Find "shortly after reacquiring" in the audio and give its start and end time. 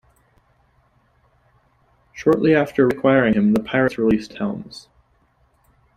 2.11-3.35